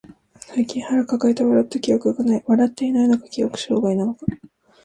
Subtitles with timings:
[0.39, 2.43] 最近腹抱えて笑った記憶がない。
[2.47, 4.25] 笑っていないのか、記憶障害なのか。